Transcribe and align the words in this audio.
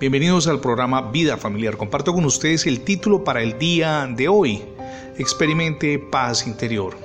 Bienvenidos 0.00 0.46
al 0.46 0.60
programa 0.60 1.10
Vida 1.10 1.36
Familiar. 1.36 1.76
Comparto 1.76 2.14
con 2.14 2.24
ustedes 2.24 2.66
el 2.66 2.80
título 2.80 3.22
para 3.22 3.42
el 3.42 3.58
día 3.58 4.08
de 4.10 4.28
hoy. 4.28 4.62
Experimente 5.18 5.98
paz 5.98 6.46
interior. 6.46 6.96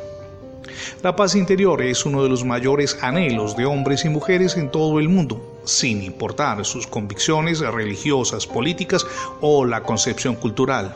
La 1.04 1.14
paz 1.14 1.36
interior 1.36 1.82
es 1.82 2.06
uno 2.06 2.24
de 2.24 2.30
los 2.30 2.46
mayores 2.46 2.98
anhelos 3.02 3.58
de 3.58 3.66
hombres 3.66 4.06
y 4.06 4.10
mujeres 4.10 4.56
en 4.56 4.72
todo 4.72 4.98
el 5.02 5.10
mundo, 5.10 5.60
sin 5.66 6.04
importar 6.04 6.64
sus 6.64 6.88
convicciones 6.88 7.60
religiosas, 7.60 8.48
políticas 8.48 9.06
o 9.42 9.66
la 9.66 9.84
concepción 9.84 10.38
cultural. 10.38 10.96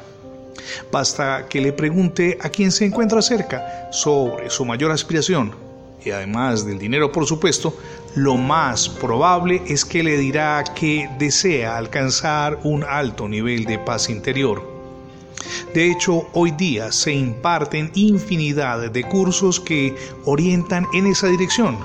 Basta 0.93 1.47
que 1.49 1.59
le 1.59 1.73
pregunte 1.73 2.37
a 2.39 2.47
quien 2.47 2.71
se 2.71 2.85
encuentra 2.85 3.21
cerca 3.21 3.89
sobre 3.91 4.49
su 4.49 4.63
mayor 4.63 4.91
aspiración 4.91 5.68
y 6.03 6.11
además 6.11 6.65
del 6.65 6.79
dinero 6.79 7.11
por 7.11 7.25
supuesto, 7.25 7.75
lo 8.15 8.37
más 8.37 8.89
probable 8.89 9.61
es 9.67 9.85
que 9.85 10.03
le 10.03 10.17
dirá 10.17 10.63
que 10.75 11.09
desea 11.19 11.77
alcanzar 11.77 12.59
un 12.63 12.83
alto 12.83 13.27
nivel 13.27 13.65
de 13.65 13.79
paz 13.79 14.09
interior. 14.09 14.79
De 15.73 15.89
hecho, 15.89 16.27
hoy 16.33 16.51
día 16.51 16.91
se 16.91 17.13
imparten 17.13 17.91
infinidad 17.93 18.89
de 18.91 19.03
cursos 19.03 19.59
que 19.59 19.95
orientan 20.25 20.87
en 20.93 21.07
esa 21.07 21.27
dirección, 21.27 21.77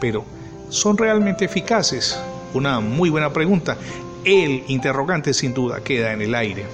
pero 0.00 0.24
¿son 0.68 0.98
realmente 0.98 1.44
eficaces? 1.44 2.18
Una 2.54 2.80
muy 2.80 3.10
buena 3.10 3.32
pregunta. 3.32 3.76
El 4.24 4.64
interrogante 4.68 5.32
sin 5.32 5.54
duda 5.54 5.82
queda 5.82 6.12
en 6.12 6.22
el 6.22 6.34
aire. 6.34 6.66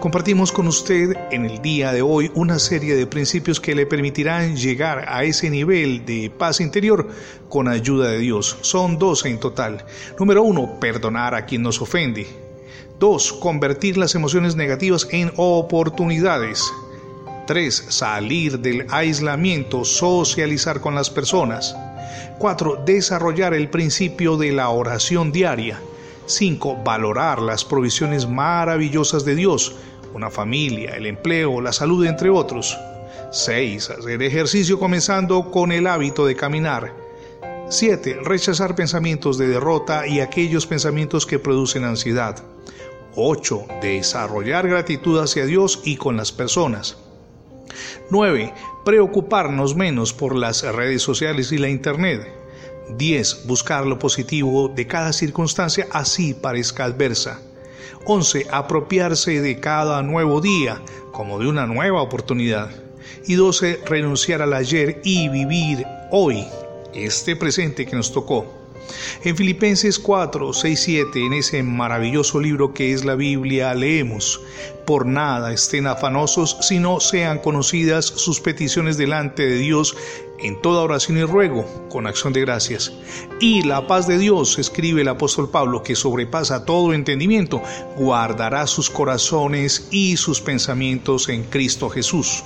Compartimos 0.00 0.52
con 0.52 0.66
usted 0.66 1.16
en 1.30 1.44
el 1.44 1.62
día 1.62 1.92
de 1.92 2.02
hoy 2.02 2.30
una 2.34 2.58
serie 2.58 2.96
de 2.96 3.06
principios 3.06 3.60
que 3.60 3.74
le 3.74 3.86
permitirán 3.86 4.56
llegar 4.56 5.04
a 5.08 5.24
ese 5.24 5.50
nivel 5.50 6.04
de 6.04 6.30
paz 6.30 6.60
interior 6.60 7.08
con 7.48 7.68
ayuda 7.68 8.10
de 8.10 8.18
Dios. 8.18 8.58
Son 8.62 8.98
dos 8.98 9.24
en 9.24 9.38
total. 9.38 9.84
Número 10.18 10.42
uno, 10.42 10.78
perdonar 10.80 11.34
a 11.34 11.46
quien 11.46 11.62
nos 11.62 11.80
ofende. 11.80 12.26
Dos, 12.98 13.32
convertir 13.32 13.96
las 13.96 14.14
emociones 14.14 14.56
negativas 14.56 15.08
en 15.10 15.32
oportunidades. 15.36 16.64
Tres, 17.46 17.84
salir 17.88 18.60
del 18.60 18.86
aislamiento, 18.90 19.84
socializar 19.84 20.80
con 20.80 20.94
las 20.94 21.10
personas. 21.10 21.76
Cuatro, 22.38 22.82
desarrollar 22.84 23.54
el 23.54 23.68
principio 23.68 24.36
de 24.36 24.52
la 24.52 24.68
oración 24.70 25.32
diaria. 25.32 25.80
5. 26.26 26.78
Valorar 26.84 27.40
las 27.40 27.64
provisiones 27.64 28.28
maravillosas 28.28 29.24
de 29.24 29.34
Dios, 29.34 29.74
una 30.14 30.30
familia, 30.30 30.96
el 30.96 31.06
empleo, 31.06 31.60
la 31.60 31.72
salud, 31.72 32.04
entre 32.06 32.30
otros. 32.30 32.78
6. 33.30 33.90
Hacer 33.90 34.22
ejercicio 34.22 34.78
comenzando 34.78 35.50
con 35.50 35.72
el 35.72 35.86
hábito 35.86 36.26
de 36.26 36.36
caminar. 36.36 36.94
7. 37.68 38.18
Rechazar 38.22 38.74
pensamientos 38.74 39.38
de 39.38 39.48
derrota 39.48 40.06
y 40.06 40.20
aquellos 40.20 40.66
pensamientos 40.66 41.24
que 41.24 41.38
producen 41.38 41.84
ansiedad. 41.84 42.42
8. 43.16 43.66
Desarrollar 43.80 44.68
gratitud 44.68 45.18
hacia 45.18 45.46
Dios 45.46 45.80
y 45.84 45.96
con 45.96 46.16
las 46.16 46.32
personas. 46.32 46.98
9. 48.10 48.52
Preocuparnos 48.84 49.74
menos 49.74 50.12
por 50.12 50.36
las 50.36 50.62
redes 50.62 51.02
sociales 51.02 51.52
y 51.52 51.58
la 51.58 51.68
Internet. 51.68 52.41
10. 52.90 53.46
Buscar 53.46 53.86
lo 53.86 53.98
positivo 53.98 54.68
de 54.68 54.86
cada 54.86 55.12
circunstancia 55.12 55.86
así 55.90 56.34
parezca 56.34 56.84
adversa. 56.84 57.40
11. 58.06 58.46
Apropiarse 58.50 59.40
de 59.40 59.60
cada 59.60 60.02
nuevo 60.02 60.40
día 60.40 60.80
como 61.12 61.38
de 61.38 61.48
una 61.48 61.66
nueva 61.66 62.02
oportunidad. 62.02 62.70
Y 63.26 63.34
12. 63.34 63.80
Renunciar 63.86 64.42
al 64.42 64.54
ayer 64.54 65.00
y 65.04 65.28
vivir 65.28 65.84
hoy, 66.10 66.46
este 66.94 67.36
presente 67.36 67.86
que 67.86 67.96
nos 67.96 68.12
tocó. 68.12 68.61
En 69.24 69.36
Filipenses 69.36 69.98
4, 69.98 70.52
6, 70.52 70.80
7, 70.80 71.26
en 71.26 71.32
ese 71.32 71.62
maravilloso 71.62 72.40
libro 72.40 72.74
que 72.74 72.92
es 72.92 73.04
la 73.04 73.14
Biblia, 73.14 73.74
leemos, 73.74 74.40
por 74.86 75.06
nada 75.06 75.52
estén 75.52 75.86
afanosos, 75.86 76.56
sino 76.60 77.00
sean 77.00 77.38
conocidas 77.38 78.04
sus 78.04 78.40
peticiones 78.40 78.96
delante 78.96 79.46
de 79.46 79.56
Dios 79.56 79.96
en 80.40 80.60
toda 80.60 80.82
oración 80.82 81.18
y 81.18 81.24
ruego, 81.24 81.64
con 81.88 82.06
acción 82.06 82.32
de 82.32 82.40
gracias. 82.40 82.92
Y 83.40 83.62
la 83.62 83.86
paz 83.86 84.06
de 84.08 84.18
Dios, 84.18 84.58
escribe 84.58 85.02
el 85.02 85.08
apóstol 85.08 85.50
Pablo, 85.50 85.82
que 85.82 85.94
sobrepasa 85.94 86.64
todo 86.64 86.92
entendimiento, 86.92 87.62
guardará 87.96 88.66
sus 88.66 88.90
corazones 88.90 89.88
y 89.90 90.16
sus 90.16 90.40
pensamientos 90.40 91.28
en 91.28 91.44
Cristo 91.44 91.88
Jesús 91.88 92.42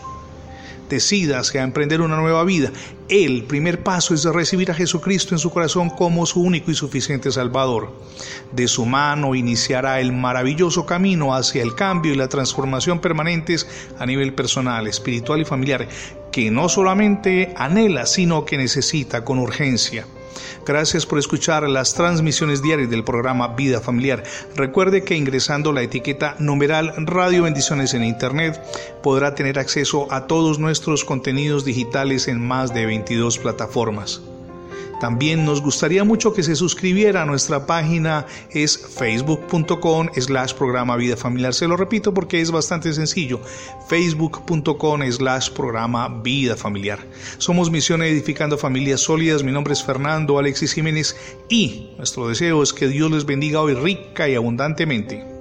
decidas 0.89 1.55
a 1.55 1.63
emprender 1.63 2.01
una 2.01 2.17
nueva 2.17 2.45
vida, 2.45 2.71
el 3.09 3.45
primer 3.45 3.83
paso 3.83 4.15
es 4.15 4.25
recibir 4.25 4.71
a 4.71 4.75
Jesucristo 4.75 5.35
en 5.35 5.39
su 5.39 5.51
corazón 5.51 5.91
como 5.91 6.27
su 6.27 6.43
único 6.43 6.71
y 6.71 6.75
suficiente 6.75 7.31
Salvador. 7.31 7.93
De 8.53 8.69
su 8.69 8.87
mano 8.87 9.35
iniciará 9.35 10.01
el 10.01 10.13
maravilloso 10.13 10.87
camino 10.87 11.35
hacia 11.35 11.63
el 11.63 11.75
cambio 11.75 12.13
y 12.13 12.17
la 12.17 12.29
transformación 12.29 13.01
permanentes 13.01 13.67
a 13.99 14.07
nivel 14.07 14.35
personal, 14.35 14.87
espiritual 14.87 15.41
y 15.41 15.45
familiar, 15.45 15.89
que 16.33 16.51
no 16.51 16.69
solamente 16.69 17.53
anhela, 17.57 18.07
sino 18.07 18.45
que 18.45 18.59
necesita 18.59 19.25
con 19.25 19.39
urgencia. 19.39 20.07
Gracias 20.65 21.07
por 21.07 21.19
escuchar 21.19 21.69
las 21.69 21.95
transmisiones 21.95 22.63
diarias 22.63 22.91
del 22.91 23.05
programa 23.05 23.49
Vida 23.49 23.81
Familiar. 23.81 24.23
Recuerde 24.55 25.05
que 25.05 25.17
ingresando 25.17 25.73
la 25.73 25.83
etiqueta 25.83 26.37
numeral 26.39 26.95
Radio 27.07 27.45
Bendiciones 27.45 27.95
en 27.95 28.05
Internet 28.05 28.61
podrá 29.03 29.35
tener 29.35 29.59
acceso 29.59 30.13
a 30.13 30.27
todos 30.27 30.59
nuestros 30.59 31.05
contenidos 31.05 31.65
digitales 31.65 32.29
en 32.29 32.41
más 32.41 32.75
de 32.75 32.87
22 32.87 33.39
plataformas. 33.39 34.21
También 35.01 35.45
nos 35.45 35.61
gustaría 35.61 36.05
mucho 36.05 36.33
que 36.33 36.43
se 36.43 36.57
suscribiera 36.57 37.23
a 37.23 37.27
nuestra 37.27 37.67
página, 37.67 38.27
es 38.51 38.79
facebook.com 38.79 40.09
slash 40.17 40.55
programa 40.55 40.97
vida 40.97 41.17
familiar. 41.17 41.53
Se 41.53 41.69
lo 41.69 41.77
repito 41.77 42.15
porque 42.15 42.41
es 42.41 42.51
bastante 42.51 42.93
sencillo, 42.93 43.41
facebook.com 43.89 45.03
slash 45.11 45.51
programa 45.51 46.09
vida 46.23 46.57
familiar. 46.57 46.99
Somos 47.39 47.71
Misión 47.71 48.03
Edificando 48.03 48.57
Familias 48.57 49.03
Sólidas, 49.03 49.43
mi 49.43 49.53
nombre 49.53 49.75
es 49.75 49.83
Fernando 49.83 50.39
Alexis 50.39 50.73
Jiménez 50.73 51.17
y 51.49 51.91
nuestro 51.99 52.28
deseo 52.28 52.63
es 52.63 52.73
que 52.73 52.89
Dios 52.89 53.11
les 53.11 53.27
bendiga 53.27 53.61
hoy 53.61 53.75
rica 53.75 54.28
y 54.28 54.34
abundantemente. 54.34 55.36